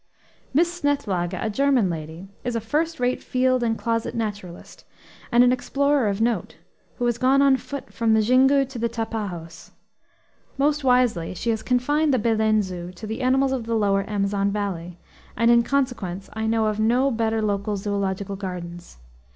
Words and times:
Miss 0.51 0.73
Snethlage, 0.81 1.35
a 1.39 1.47
German 1.51 1.87
lady, 1.87 2.27
is 2.43 2.55
a 2.55 2.59
first 2.59 2.99
rate 2.99 3.21
field 3.21 3.61
and 3.61 3.77
closet 3.77 4.15
naturalist, 4.15 4.83
and 5.31 5.43
an 5.43 5.51
explorer 5.51 6.07
of 6.07 6.19
note, 6.21 6.57
who 6.97 7.05
has 7.05 7.19
gone 7.19 7.39
on 7.39 7.55
foot 7.55 7.93
from 7.93 8.15
the 8.15 8.19
Xingu 8.23 8.65
to 8.67 8.79
the 8.79 8.89
Tapajos. 8.89 9.73
Most 10.57 10.83
wisely 10.83 11.35
she 11.35 11.51
has 11.51 11.61
confined 11.61 12.11
the 12.15 12.17
Belen 12.17 12.63
zoo 12.63 12.91
to 12.93 13.05
the 13.05 13.21
animals 13.21 13.51
of 13.51 13.67
the 13.67 13.75
lower 13.75 14.03
Amazon 14.09 14.49
valley, 14.49 14.97
and 15.37 15.51
in 15.51 15.61
consequence 15.61 16.31
I 16.33 16.47
know 16.47 16.65
of 16.65 16.79
no 16.79 17.11
better 17.11 17.39
local 17.39 17.77
zoological 17.77 18.35
gardens. 18.35 18.97